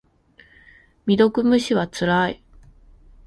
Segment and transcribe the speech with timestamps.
[1.05, 2.41] 未読無視はつらい。